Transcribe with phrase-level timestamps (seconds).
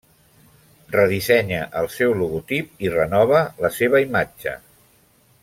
[0.95, 4.57] Redissenya el seu logotip i renova la seva imatge.